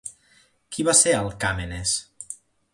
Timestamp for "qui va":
0.77-0.95